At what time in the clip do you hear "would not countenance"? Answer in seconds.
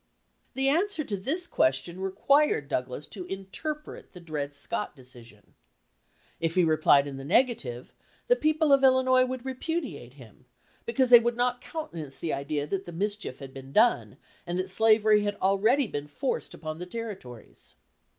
11.19-12.17